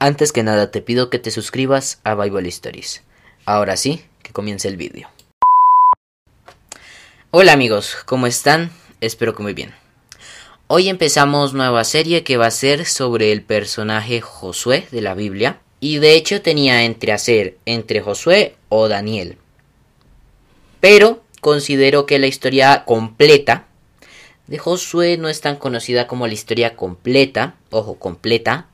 Antes 0.00 0.30
que 0.30 0.44
nada 0.44 0.70
te 0.70 0.80
pido 0.80 1.10
que 1.10 1.18
te 1.18 1.32
suscribas 1.32 2.00
a 2.04 2.14
Bible 2.14 2.48
Stories. 2.50 3.02
Ahora 3.44 3.76
sí, 3.76 4.04
que 4.22 4.32
comience 4.32 4.68
el 4.68 4.76
vídeo. 4.76 5.08
Hola 7.32 7.52
amigos, 7.52 7.96
¿cómo 8.06 8.28
están? 8.28 8.70
Espero 9.00 9.34
que 9.34 9.42
muy 9.42 9.54
bien. 9.54 9.74
Hoy 10.68 10.88
empezamos 10.88 11.52
nueva 11.52 11.82
serie 11.82 12.22
que 12.22 12.36
va 12.36 12.46
a 12.46 12.52
ser 12.52 12.86
sobre 12.86 13.32
el 13.32 13.42
personaje 13.42 14.20
Josué 14.20 14.86
de 14.92 15.00
la 15.00 15.14
Biblia. 15.14 15.58
Y 15.80 15.98
de 15.98 16.14
hecho 16.14 16.42
tenía 16.42 16.84
entre 16.84 17.12
hacer 17.12 17.58
entre 17.64 18.00
Josué 18.00 18.54
o 18.68 18.86
Daniel. 18.86 19.36
Pero 20.78 21.24
considero 21.40 22.06
que 22.06 22.20
la 22.20 22.28
historia 22.28 22.84
completa 22.84 23.66
de 24.46 24.58
Josué 24.58 25.16
no 25.16 25.28
es 25.28 25.40
tan 25.40 25.56
conocida 25.56 26.06
como 26.06 26.28
la 26.28 26.34
historia 26.34 26.76
completa, 26.76 27.56
ojo, 27.70 27.98
completa, 27.98 28.67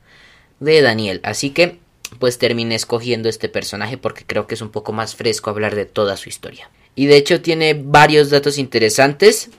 de 0.59 0.81
Daniel. 0.81 1.19
Así 1.23 1.49
que 1.51 1.79
pues 2.19 2.37
terminé 2.37 2.75
escogiendo 2.75 3.29
este 3.29 3.49
personaje 3.49 3.97
porque 3.97 4.25
creo 4.25 4.47
que 4.47 4.55
es 4.55 4.61
un 4.61 4.69
poco 4.69 4.93
más 4.93 5.15
fresco 5.15 5.49
hablar 5.49 5.75
de 5.75 5.85
toda 5.85 6.17
su 6.17 6.29
historia. 6.29 6.69
Y 6.95 7.07
de 7.07 7.17
hecho 7.17 7.41
tiene 7.41 7.73
varios 7.73 8.29
datos 8.29 8.57
interesantes. 8.57 9.49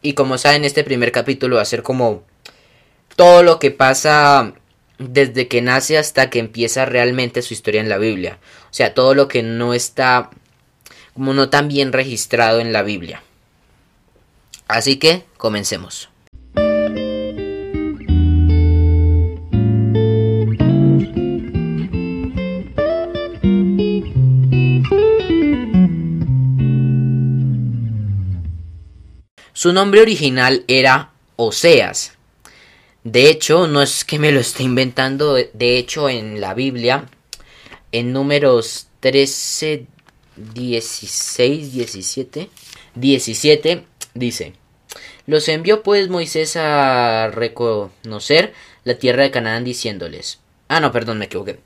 Y 0.00 0.14
como 0.14 0.38
saben, 0.38 0.64
este 0.64 0.84
primer 0.84 1.12
capítulo 1.12 1.56
va 1.56 1.62
a 1.62 1.66
ser 1.66 1.82
como 1.82 2.22
todo 3.16 3.42
lo 3.42 3.58
que 3.58 3.70
pasa 3.70 4.54
desde 4.98 5.48
que 5.48 5.60
nace 5.60 5.98
hasta 5.98 6.30
que 6.30 6.38
empieza 6.38 6.84
realmente 6.84 7.42
su 7.42 7.54
historia 7.54 7.80
en 7.80 7.88
la 7.88 7.98
Biblia. 7.98 8.38
O 8.70 8.74
sea, 8.74 8.94
todo 8.94 9.14
lo 9.14 9.28
que 9.28 9.42
no 9.42 9.74
está 9.74 10.30
como 11.14 11.34
no 11.34 11.50
tan 11.50 11.66
bien 11.68 11.92
registrado 11.92 12.60
en 12.60 12.72
la 12.72 12.82
Biblia. 12.82 13.22
Así 14.68 14.96
que 14.96 15.24
comencemos. 15.36 16.10
Su 29.58 29.72
nombre 29.72 30.00
original 30.00 30.62
era 30.68 31.10
Oseas. 31.34 32.12
De 33.02 33.28
hecho, 33.28 33.66
no 33.66 33.82
es 33.82 34.04
que 34.04 34.20
me 34.20 34.30
lo 34.30 34.38
esté 34.38 34.62
inventando, 34.62 35.34
de 35.34 35.78
hecho 35.78 36.08
en 36.08 36.40
la 36.40 36.54
Biblia, 36.54 37.08
en 37.90 38.12
números 38.12 38.86
13, 39.00 39.84
16, 40.36 41.72
17, 41.72 42.50
17, 42.94 43.84
dice, 44.14 44.52
los 45.26 45.48
envió 45.48 45.82
pues 45.82 46.08
Moisés 46.08 46.54
a 46.54 47.26
reconocer 47.26 48.54
la 48.84 48.94
tierra 48.94 49.24
de 49.24 49.32
Canaán 49.32 49.64
diciéndoles, 49.64 50.38
ah 50.68 50.78
no, 50.78 50.92
perdón, 50.92 51.18
me 51.18 51.24
equivoqué, 51.24 51.58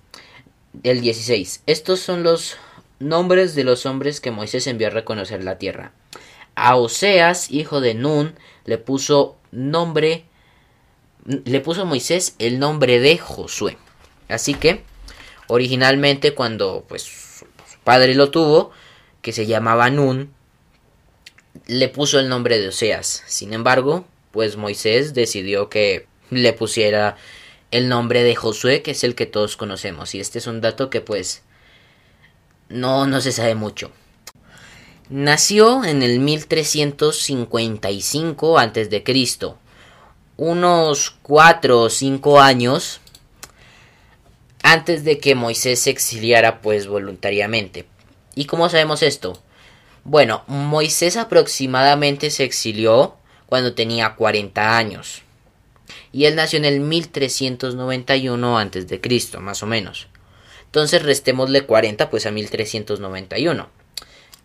el 0.83 1.03
16, 1.03 1.65
estos 1.67 2.01
son 2.01 2.23
los 2.23 2.57
nombres 3.01 3.55
de 3.55 3.65
los 3.65 3.85
hombres 3.85 4.23
que 4.23 4.31
Moisés 4.31 4.67
envió 4.67 4.87
a 4.87 4.93
reconocer 4.93 5.45
la 5.45 5.59
tierra. 5.59 5.93
A 6.55 6.77
Oseas, 6.77 7.50
hijo 7.50 7.81
de 7.81 7.95
Nun, 7.95 8.34
le 8.64 8.78
puso 8.78 9.36
nombre, 9.50 10.25
le 11.25 11.61
puso 11.61 11.86
Moisés 11.86 12.34
el 12.39 12.58
nombre 12.58 13.00
de 13.00 13.19
Josué. 13.19 13.78
Así 14.28 14.55
que, 14.55 14.84
originalmente 15.48 16.34
cuando 16.34 16.84
pues 16.89 17.03
su 17.03 17.47
padre 17.84 18.14
lo 18.14 18.30
tuvo, 18.30 18.70
que 19.20 19.33
se 19.33 19.47
llamaba 19.47 19.91
Nun, 19.91 20.33
le 21.67 21.89
puso 21.89 22.19
el 22.19 22.28
nombre 22.28 22.58
de 22.58 22.69
Oseas. 22.69 23.23
Sin 23.27 23.53
embargo, 23.53 24.06
pues 24.30 24.56
Moisés 24.56 25.14
decidió 25.14 25.69
que 25.69 26.06
le 26.30 26.53
pusiera 26.53 27.17
el 27.70 27.89
nombre 27.89 28.23
de 28.23 28.34
Josué, 28.34 28.83
que 28.83 28.92
es 28.92 29.05
el 29.05 29.14
que 29.14 29.27
todos 29.27 29.56
conocemos. 29.56 30.14
Y 30.14 30.20
este 30.20 30.39
es 30.39 30.47
un 30.47 30.61
dato 30.61 30.91
que 30.91 31.00
pues 31.00 31.42
no, 32.69 33.06
no 33.06 33.20
se 33.20 33.33
sabe 33.33 33.55
mucho. 33.55 33.92
Nació 35.08 35.84
en 35.84 36.03
el 36.03 36.20
1355 36.20 38.58
a.C., 38.58 39.05
unos 40.36 41.11
4 41.23 41.80
o 41.80 41.90
5 41.90 42.40
años 42.40 43.01
antes 44.63 45.05
de 45.05 45.18
que 45.18 45.35
Moisés 45.35 45.80
se 45.80 45.90
exiliara 45.90 46.63
pues 46.63 46.86
voluntariamente. 46.86 47.86
¿Y 48.35 48.46
cómo 48.46 48.68
sabemos 48.68 49.02
esto? 49.02 49.39
Bueno, 50.05 50.42
Moisés 50.46 51.17
aproximadamente 51.17 52.30
se 52.30 52.45
exilió 52.45 53.17
cuando 53.46 53.74
tenía 53.74 54.14
40 54.14 54.77
años. 54.77 55.23
Y 56.13 56.24
él 56.24 56.36
nació 56.36 56.58
en 56.58 56.64
el 56.64 56.80
1391 56.80 58.58
a.C., 58.58 59.01
más 59.40 59.63
o 59.63 59.67
menos. 59.67 60.08
Entonces 60.64 61.02
restémosle 61.02 61.67
40 61.67 62.08
pues 62.08 62.24
a 62.24 62.30
1391. 62.30 63.82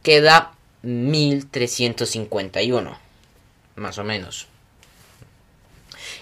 Queda 0.07 0.56
1351, 0.84 2.97
más 3.75 3.97
o 3.97 4.06
menos. 4.06 4.47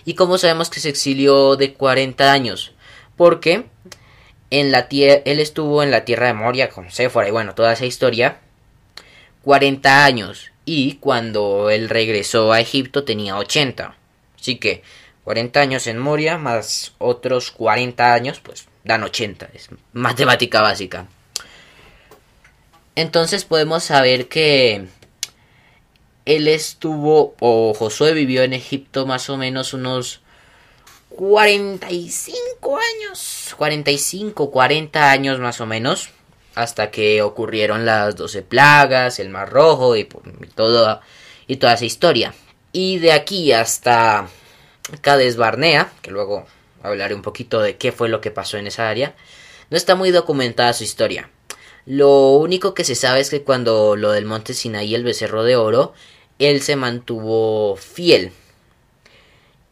¿Y 0.06 0.16
cómo 0.16 0.40
sabemos 0.40 0.72
que 0.72 0.80
se 0.80 0.90
exilió 0.90 1.56
de 1.56 1.76
40 1.76 2.32
años? 2.32 2.72
Porque 3.16 3.66
en 4.50 4.72
la 4.72 4.88
él 4.90 5.40
estuvo 5.40 5.84
en 5.84 5.92
la 5.92 6.04
tierra 6.04 6.26
de 6.26 6.34
Moria 6.34 6.72
con 6.72 6.90
Séfora 6.90 7.28
y 7.28 7.32
bueno, 7.32 7.54
toda 7.54 7.74
esa 7.74 7.86
historia 7.86 8.40
40 9.44 10.04
años 10.04 10.50
y 10.66 10.96
cuando 10.96 11.70
él 11.70 11.88
regresó 11.88 12.54
a 12.54 12.62
Egipto 12.62 13.04
tenía 13.04 13.38
80. 13.38 13.96
Así 14.40 14.56
que 14.56 14.82
40 15.26 15.62
años 15.62 15.86
en 15.86 16.00
Moria 16.00 16.40
más 16.40 16.96
otros 16.98 17.52
40 17.52 18.16
años 18.16 18.40
pues 18.40 18.68
dan 18.84 19.04
80. 19.04 19.48
Es 19.54 19.70
matemática 19.94 20.64
básica. 20.64 21.06
Entonces 22.96 23.44
podemos 23.44 23.84
saber 23.84 24.28
que 24.30 24.88
él 26.26 26.48
estuvo, 26.48 27.36
o 27.40 27.74
Josué 27.74 28.14
vivió 28.14 28.44
en 28.44 28.54
Egipto 28.54 29.06
más 29.06 29.30
o 29.30 29.38
menos 29.38 29.74
unos 29.74 30.22
45 31.10 32.78
años, 32.78 33.54
45, 33.58 34.50
40 34.50 35.12
años 35.12 35.40
más 35.40 35.62
o 35.62 35.66
menos, 35.66 36.10
hasta 36.56 36.90
que 36.90 37.22
ocurrieron 37.22 37.86
las 37.86 38.16
12 38.16 38.42
plagas, 38.42 39.20
el 39.20 39.30
Mar 39.30 39.50
Rojo 39.50 39.96
y, 39.96 40.06
todo, 40.56 41.02
y 41.48 41.58
toda 41.58 41.74
esa 41.74 41.86
historia. 41.86 42.34
Y 42.72 43.00
de 43.00 43.12
aquí 43.12 43.52
hasta 43.52 44.28
Cades 45.02 45.38
Barnea, 45.38 45.92
que 46.02 46.12
luego 46.12 46.46
hablaré 46.82 47.14
un 47.14 47.22
poquito 47.22 47.62
de 47.62 47.78
qué 47.78 47.92
fue 47.92 48.10
lo 48.10 48.22
que 48.22 48.32
pasó 48.32 48.58
en 48.58 48.68
esa 48.68 48.90
área, 48.90 49.16
no 49.70 49.78
está 49.78 49.96
muy 49.96 50.12
documentada 50.12 50.74
su 50.74 50.84
historia. 50.84 51.30
Lo 51.86 52.32
único 52.32 52.74
que 52.74 52.84
se 52.84 52.96
sabe 52.96 53.20
es 53.20 53.30
que 53.30 53.44
cuando 53.44 53.96
lo 53.96 54.12
del 54.12 54.26
monte 54.26 54.54
Sinaí, 54.54 54.96
el 54.96 55.04
becerro 55.04 55.44
de 55.44 55.56
oro, 55.56 55.94
él 56.40 56.62
se 56.62 56.76
mantuvo 56.76 57.76
fiel. 57.76 58.32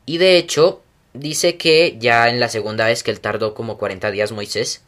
Y 0.06 0.18
de 0.19 0.38
hecho, 0.38 0.81
dice 1.13 1.57
que 1.57 1.97
ya 2.00 2.29
en 2.29 2.40
la 2.40 2.50
segunda 2.50 2.85
vez 2.85 3.03
que 3.03 3.12
él 3.12 3.19
tardó 3.19 3.56
como 3.56 3.78
40 3.78 4.12
días 4.12 4.31
Moisés, 4.31 4.84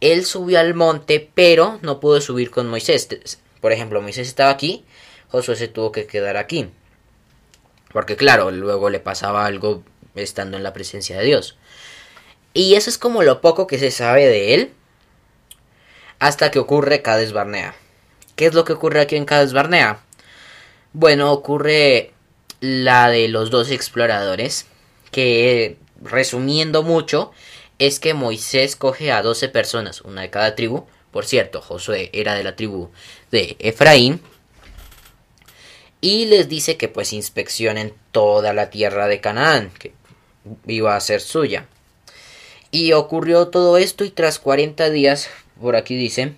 él 0.00 0.24
subió 0.24 0.58
al 0.58 0.74
monte, 0.74 1.30
pero 1.34 1.78
no 1.82 2.00
pudo 2.00 2.20
subir 2.20 2.50
con 2.50 2.68
Moisés. 2.68 3.08
Por 3.60 3.72
ejemplo, 3.72 4.02
Moisés 4.02 4.28
estaba 4.28 4.50
aquí, 4.50 4.84
Josué 5.28 5.56
se 5.56 5.68
tuvo 5.68 5.92
que 5.92 6.06
quedar 6.06 6.36
aquí. 6.36 6.68
Porque 7.92 8.16
claro, 8.16 8.50
luego 8.50 8.90
le 8.90 9.00
pasaba 9.00 9.46
algo 9.46 9.84
estando 10.16 10.56
en 10.56 10.62
la 10.62 10.72
presencia 10.72 11.18
de 11.18 11.24
Dios. 11.24 11.56
Y 12.54 12.74
eso 12.74 12.90
es 12.90 12.98
como 12.98 13.22
lo 13.22 13.40
poco 13.40 13.66
que 13.66 13.78
se 13.78 13.90
sabe 13.90 14.26
de 14.26 14.54
él 14.54 14.72
hasta 16.18 16.50
que 16.50 16.58
ocurre 16.58 17.02
Cades 17.02 17.32
Barnea. 17.32 17.74
¿Qué 18.36 18.46
es 18.46 18.54
lo 18.54 18.64
que 18.64 18.74
ocurre 18.74 19.00
aquí 19.00 19.16
en 19.16 19.24
Cades 19.24 19.52
Barnea? 19.52 20.00
Bueno, 20.92 21.32
ocurre 21.32 22.12
la 22.60 23.08
de 23.10 23.28
los 23.28 23.50
dos 23.50 23.70
exploradores, 23.70 24.66
que 25.10 25.76
resumiendo 26.02 26.82
mucho, 26.82 27.32
es 27.78 28.00
que 28.00 28.14
Moisés 28.14 28.76
coge 28.76 29.12
a 29.12 29.22
12 29.22 29.48
personas, 29.48 30.00
una 30.02 30.22
de 30.22 30.30
cada 30.30 30.54
tribu. 30.54 30.86
Por 31.10 31.26
cierto, 31.26 31.60
Josué 31.60 32.10
era 32.12 32.34
de 32.34 32.44
la 32.44 32.56
tribu 32.56 32.90
de 33.30 33.56
Efraín. 33.58 34.20
Y 36.00 36.26
les 36.26 36.48
dice 36.48 36.76
que 36.76 36.88
pues 36.88 37.12
inspeccionen 37.12 37.94
toda 38.12 38.52
la 38.52 38.70
tierra 38.70 39.08
de 39.08 39.20
Canaán, 39.20 39.70
que 39.78 39.92
iba 40.66 40.94
a 40.94 41.00
ser 41.00 41.20
suya. 41.20 41.66
Y 42.70 42.92
ocurrió 42.92 43.48
todo 43.48 43.78
esto 43.78 44.04
y 44.04 44.10
tras 44.10 44.38
40 44.38 44.90
días 44.90 45.28
por 45.60 45.76
aquí 45.76 45.96
dice, 45.96 46.34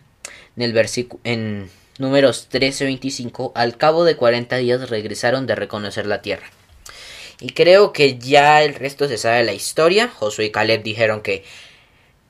en 0.56 1.70
números 1.98 2.48
13-25, 2.50 3.52
al 3.54 3.76
cabo 3.76 4.04
de 4.04 4.16
40 4.16 4.56
días 4.56 4.90
regresaron 4.90 5.46
de 5.46 5.54
reconocer 5.54 6.06
la 6.06 6.22
tierra. 6.22 6.50
Y 7.40 7.50
creo 7.50 7.92
que 7.92 8.18
ya 8.18 8.62
el 8.62 8.74
resto 8.74 9.06
se 9.08 9.18
sabe 9.18 9.38
de 9.38 9.44
la 9.44 9.52
historia. 9.52 10.08
Josué 10.08 10.46
y 10.46 10.50
Caleb 10.50 10.82
dijeron 10.82 11.20
que 11.22 11.44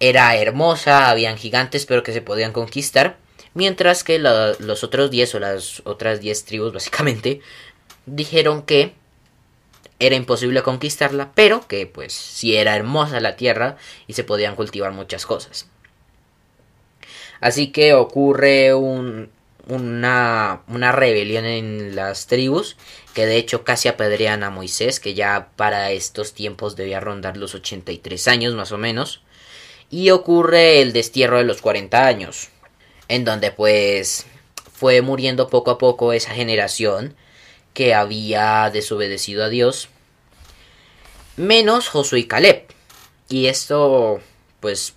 era 0.00 0.36
hermosa, 0.36 1.08
habían 1.08 1.38
gigantes, 1.38 1.86
pero 1.86 2.02
que 2.02 2.12
se 2.12 2.20
podían 2.20 2.52
conquistar. 2.52 3.16
Mientras 3.54 4.04
que 4.04 4.18
los 4.18 4.84
otros 4.84 5.10
10 5.10 5.34
o 5.34 5.40
las 5.40 5.82
otras 5.84 6.20
10 6.20 6.44
tribus, 6.44 6.72
básicamente, 6.72 7.40
dijeron 8.06 8.62
que 8.62 8.92
era 9.98 10.14
imposible 10.14 10.62
conquistarla, 10.62 11.32
pero 11.34 11.66
que 11.66 11.86
pues 11.86 12.12
sí 12.12 12.56
era 12.56 12.76
hermosa 12.76 13.18
la 13.20 13.36
tierra 13.36 13.76
y 14.06 14.12
se 14.12 14.24
podían 14.24 14.54
cultivar 14.54 14.92
muchas 14.92 15.26
cosas. 15.26 15.66
Así 17.40 17.70
que 17.72 17.94
ocurre 17.94 18.74
un, 18.74 19.30
una, 19.68 20.62
una, 20.68 20.92
rebelión 20.92 21.44
en 21.44 21.94
las 21.94 22.26
tribus 22.26 22.76
que 23.14 23.26
de 23.26 23.36
hecho 23.36 23.64
casi 23.64 23.88
apedrean 23.88 24.42
a 24.42 24.50
Moisés, 24.50 25.00
que 25.00 25.14
ya 25.14 25.50
para 25.56 25.90
estos 25.90 26.34
tiempos 26.34 26.76
debía 26.76 27.00
rondar 27.00 27.36
los 27.36 27.54
83 27.54 28.28
años 28.28 28.54
más 28.54 28.72
o 28.72 28.78
menos. 28.78 29.22
Y 29.90 30.10
ocurre 30.10 30.82
el 30.82 30.92
destierro 30.92 31.38
de 31.38 31.44
los 31.44 31.62
40 31.62 32.06
años, 32.06 32.50
en 33.08 33.24
donde 33.24 33.50
pues 33.52 34.26
fue 34.72 35.02
muriendo 35.02 35.48
poco 35.48 35.70
a 35.72 35.78
poco 35.78 36.12
esa 36.12 36.32
generación 36.32 37.16
que 37.74 37.94
había 37.94 38.70
desobedecido 38.72 39.44
a 39.44 39.48
Dios, 39.48 39.88
menos 41.36 41.88
Josué 41.88 42.20
y 42.20 42.24
Caleb. 42.24 42.66
Y 43.28 43.46
esto, 43.46 44.20
pues, 44.60 44.94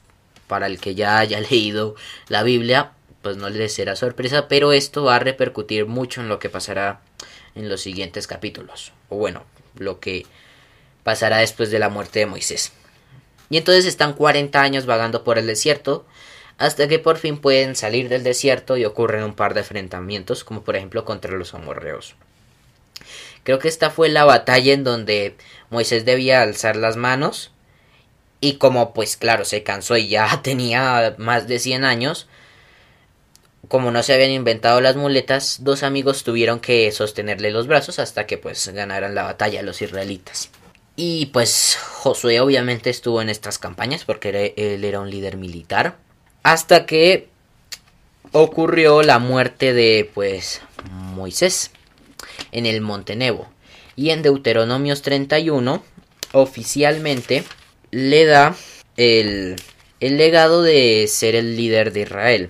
para 0.51 0.67
el 0.67 0.81
que 0.81 0.95
ya 0.95 1.17
haya 1.17 1.39
leído 1.49 1.95
la 2.27 2.43
Biblia, 2.43 2.91
pues 3.21 3.37
no 3.37 3.49
les 3.49 3.73
será 3.73 3.95
sorpresa, 3.95 4.49
pero 4.49 4.73
esto 4.73 5.05
va 5.05 5.15
a 5.15 5.19
repercutir 5.19 5.85
mucho 5.85 6.19
en 6.19 6.27
lo 6.27 6.39
que 6.39 6.49
pasará 6.49 6.99
en 7.55 7.69
los 7.69 7.79
siguientes 7.79 8.27
capítulos, 8.27 8.91
o 9.07 9.15
bueno, 9.15 9.45
lo 9.77 10.01
que 10.01 10.25
pasará 11.03 11.37
después 11.37 11.71
de 11.71 11.79
la 11.79 11.87
muerte 11.87 12.19
de 12.19 12.25
Moisés. 12.25 12.73
Y 13.49 13.55
entonces 13.55 13.85
están 13.85 14.11
40 14.11 14.61
años 14.61 14.85
vagando 14.85 15.23
por 15.23 15.37
el 15.37 15.47
desierto, 15.47 16.05
hasta 16.57 16.89
que 16.89 16.99
por 16.99 17.17
fin 17.17 17.37
pueden 17.37 17.77
salir 17.77 18.09
del 18.09 18.23
desierto 18.23 18.75
y 18.75 18.83
ocurren 18.83 19.23
un 19.23 19.35
par 19.35 19.53
de 19.53 19.61
enfrentamientos, 19.61 20.43
como 20.43 20.63
por 20.65 20.75
ejemplo 20.75 21.05
contra 21.05 21.31
los 21.31 21.53
amorreos. 21.53 22.15
Creo 23.43 23.57
que 23.57 23.69
esta 23.69 23.89
fue 23.89 24.09
la 24.09 24.25
batalla 24.25 24.73
en 24.73 24.83
donde 24.83 25.37
Moisés 25.69 26.03
debía 26.03 26.41
alzar 26.41 26.75
las 26.75 26.97
manos 26.97 27.50
y 28.41 28.53
como 28.53 28.93
pues 28.93 29.15
claro 29.15 29.45
se 29.45 29.63
cansó 29.63 29.95
y 29.95 30.09
ya 30.09 30.41
tenía 30.43 31.15
más 31.17 31.47
de 31.47 31.59
100 31.59 31.85
años, 31.85 32.27
como 33.67 33.91
no 33.91 34.03
se 34.03 34.13
habían 34.13 34.31
inventado 34.31 34.81
las 34.81 34.97
muletas, 34.97 35.63
dos 35.63 35.83
amigos 35.83 36.23
tuvieron 36.23 36.59
que 36.59 36.91
sostenerle 36.91 37.51
los 37.51 37.67
brazos 37.67 37.99
hasta 37.99 38.25
que 38.25 38.37
pues 38.37 38.67
ganaran 38.69 39.15
la 39.15 39.23
batalla 39.23 39.61
los 39.61 39.81
israelitas. 39.81 40.49
Y 40.97 41.27
pues 41.27 41.77
Josué 41.79 42.41
obviamente 42.41 42.89
estuvo 42.89 43.21
en 43.21 43.29
estas 43.29 43.59
campañas 43.59 44.03
porque 44.03 44.53
él 44.57 44.83
era 44.83 44.99
un 44.99 45.09
líder 45.09 45.37
militar. 45.37 45.97
Hasta 46.43 46.85
que 46.85 47.29
ocurrió 48.33 49.03
la 49.03 49.19
muerte 49.19 49.73
de 49.73 50.09
pues 50.13 50.61
Moisés 50.91 51.71
en 52.51 52.65
el 52.65 52.81
Monte 52.81 53.15
Nebo. 53.15 53.47
Y 53.95 54.09
en 54.09 54.21
Deuteronomios 54.21 55.01
31 55.01 55.81
oficialmente 56.33 57.43
le 57.91 58.25
da 58.25 58.55
el, 58.97 59.55
el 59.99 60.17
legado 60.17 60.63
de 60.63 61.05
ser 61.07 61.35
el 61.35 61.55
líder 61.55 61.93
de 61.93 62.01
Israel. 62.01 62.49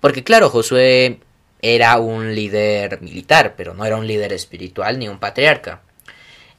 Porque 0.00 0.24
claro, 0.24 0.50
Josué 0.50 1.18
era 1.62 1.98
un 1.98 2.34
líder 2.34 3.00
militar, 3.00 3.54
pero 3.56 3.74
no 3.74 3.84
era 3.84 3.96
un 3.96 4.06
líder 4.06 4.32
espiritual 4.32 4.98
ni 4.98 5.08
un 5.08 5.18
patriarca. 5.18 5.82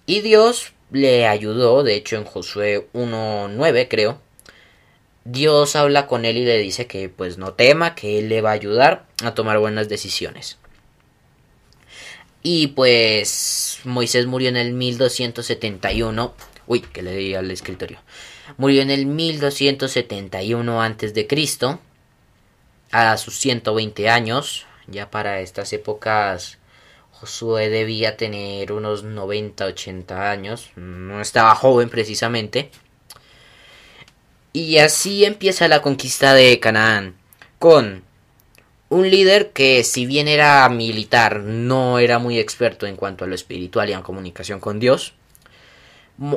Y 0.05 0.21
Dios 0.21 0.73
le 0.91 1.27
ayudó, 1.27 1.83
de 1.83 1.95
hecho 1.95 2.15
en 2.15 2.25
Josué 2.25 2.87
1.9 2.93 3.87
creo, 3.89 4.19
Dios 5.23 5.75
habla 5.75 6.05
con 6.05 6.23
él 6.23 6.37
y 6.37 6.45
le 6.45 6.57
dice 6.59 6.85
que 6.85 7.09
pues 7.09 7.37
no 7.37 7.53
tema, 7.53 7.95
que 7.95 8.19
él 8.19 8.29
le 8.29 8.41
va 8.41 8.51
a 8.51 8.53
ayudar 8.53 9.05
a 9.23 9.33
tomar 9.33 9.57
buenas 9.57 9.89
decisiones. 9.89 10.57
Y 12.43 12.67
pues 12.67 13.79
Moisés 13.85 14.27
murió 14.27 14.49
en 14.49 14.57
el 14.57 14.73
1271. 14.73 16.35
Uy, 16.67 16.81
que 16.81 17.01
le 17.01 17.15
di 17.15 17.35
al 17.35 17.51
escritorio. 17.51 17.99
Murió 18.57 18.81
en 18.81 18.91
el 18.91 19.05
1271 19.05 20.81
antes 20.81 21.13
de 21.13 21.27
Cristo. 21.27 21.79
A 22.91 23.17
sus 23.17 23.37
120 23.37 24.09
años. 24.09 24.65
Ya 24.87 25.09
para 25.09 25.39
estas 25.39 25.73
épocas 25.73 26.59
Josué 27.11 27.69
debía 27.69 28.17
tener 28.17 28.71
unos 28.71 29.03
90, 29.03 29.65
80 29.65 30.31
años. 30.31 30.71
No 30.75 31.21
estaba 31.21 31.55
joven 31.55 31.89
precisamente. 31.89 32.71
Y 34.53 34.77
así 34.77 35.25
empieza 35.25 35.67
la 35.67 35.81
conquista 35.81 36.33
de 36.33 36.59
Canaán. 36.59 37.15
Con 37.59 38.03
un 38.89 39.09
líder 39.09 39.51
que 39.51 39.83
si 39.83 40.05
bien 40.05 40.27
era 40.27 40.67
militar, 40.69 41.39
no 41.41 41.99
era 41.99 42.19
muy 42.19 42.39
experto 42.39 42.85
en 42.85 42.95
cuanto 42.95 43.25
a 43.25 43.27
lo 43.27 43.35
espiritual 43.35 43.89
y 43.89 43.93
en 43.93 44.01
comunicación 44.01 44.59
con 44.59 44.79
Dios. 44.79 45.13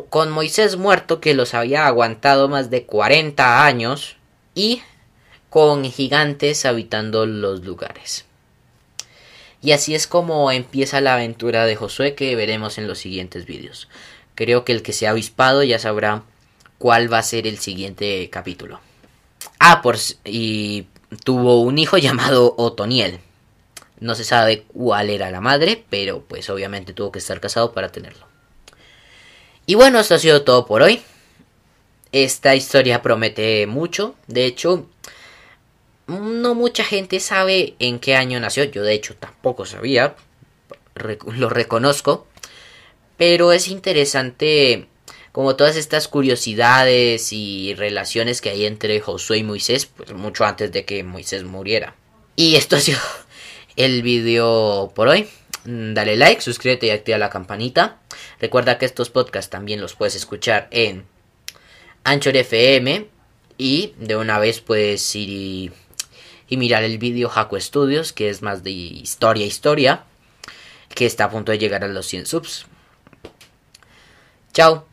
Con 0.08 0.30
Moisés 0.30 0.76
muerto 0.76 1.20
que 1.20 1.34
los 1.34 1.54
había 1.54 1.86
aguantado 1.86 2.48
más 2.48 2.70
de 2.70 2.84
40 2.84 3.64
años 3.64 4.16
y 4.54 4.82
con 5.50 5.84
gigantes 5.84 6.64
habitando 6.64 7.26
los 7.26 7.64
lugares. 7.64 8.24
Y 9.60 9.72
así 9.72 9.94
es 9.94 10.06
como 10.06 10.50
empieza 10.52 11.00
la 11.00 11.14
aventura 11.14 11.66
de 11.66 11.76
Josué 11.76 12.14
que 12.14 12.36
veremos 12.36 12.78
en 12.78 12.86
los 12.86 12.98
siguientes 12.98 13.46
vídeos. 13.46 13.88
Creo 14.34 14.64
que 14.64 14.72
el 14.72 14.82
que 14.82 14.92
se 14.92 15.06
ha 15.06 15.10
avispado 15.10 15.62
ya 15.62 15.78
sabrá 15.78 16.22
cuál 16.78 17.12
va 17.12 17.18
a 17.18 17.24
ser 17.24 17.46
el 17.46 17.58
siguiente 17.58 18.28
capítulo. 18.30 18.80
Ah, 19.58 19.82
por 19.82 19.96
y 20.24 20.86
tuvo 21.24 21.60
un 21.62 21.78
hijo 21.78 21.98
llamado 21.98 22.54
Otoniel. 22.56 23.20
No 24.00 24.14
se 24.14 24.22
sabe 24.22 24.62
cuál 24.72 25.10
era 25.10 25.30
la 25.32 25.40
madre, 25.40 25.84
pero 25.90 26.22
pues 26.22 26.48
obviamente 26.50 26.92
tuvo 26.92 27.10
que 27.10 27.18
estar 27.18 27.40
casado 27.40 27.72
para 27.72 27.90
tenerlo. 27.90 28.26
Y 29.68 29.74
bueno, 29.74 30.00
esto 30.00 30.14
ha 30.14 30.18
sido 30.18 30.44
todo 30.44 30.64
por 30.64 30.80
hoy. 30.80 31.02
Esta 32.10 32.54
historia 32.54 33.02
promete 33.02 33.66
mucho. 33.66 34.14
De 34.26 34.46
hecho, 34.46 34.86
no 36.06 36.54
mucha 36.54 36.84
gente 36.84 37.20
sabe 37.20 37.74
en 37.78 37.98
qué 37.98 38.16
año 38.16 38.40
nació. 38.40 38.64
Yo 38.64 38.82
de 38.82 38.94
hecho 38.94 39.14
tampoco 39.16 39.66
sabía. 39.66 40.16
Lo 41.34 41.50
reconozco. 41.50 42.26
Pero 43.18 43.52
es 43.52 43.68
interesante 43.68 44.88
como 45.32 45.54
todas 45.54 45.76
estas 45.76 46.08
curiosidades 46.08 47.30
y 47.34 47.74
relaciones 47.74 48.40
que 48.40 48.48
hay 48.48 48.64
entre 48.64 49.00
Josué 49.00 49.36
y 49.36 49.44
Moisés, 49.44 49.84
pues 49.84 50.14
mucho 50.14 50.46
antes 50.46 50.72
de 50.72 50.86
que 50.86 51.04
Moisés 51.04 51.44
muriera. 51.44 51.94
Y 52.36 52.56
esto 52.56 52.76
ha 52.76 52.80
sido 52.80 53.00
el 53.76 54.00
vídeo 54.00 54.92
por 54.94 55.08
hoy. 55.08 55.28
Dale 55.64 56.16
like, 56.16 56.40
suscríbete 56.40 56.86
y 56.86 56.90
activa 56.90 57.18
la 57.18 57.30
campanita. 57.30 57.98
Recuerda 58.40 58.78
que 58.78 58.86
estos 58.86 59.10
podcasts 59.10 59.50
también 59.50 59.80
los 59.80 59.94
puedes 59.94 60.14
escuchar 60.14 60.68
en 60.70 61.04
Anchor 62.04 62.36
FM. 62.36 63.08
Y 63.58 63.94
de 63.98 64.16
una 64.16 64.38
vez 64.38 64.60
puedes 64.60 65.14
ir 65.16 65.72
y, 66.48 66.56
mirar 66.56 66.84
el 66.84 66.98
vídeo 66.98 67.28
Jaco 67.28 67.58
Studios, 67.58 68.12
que 68.12 68.28
es 68.28 68.40
más 68.40 68.62
de 68.62 68.70
historia, 68.70 69.44
historia, 69.44 70.04
que 70.94 71.06
está 71.06 71.24
a 71.24 71.30
punto 71.30 71.50
de 71.50 71.58
llegar 71.58 71.82
a 71.82 71.88
los 71.88 72.06
100 72.06 72.26
subs. 72.26 72.66
Chao. 74.52 74.86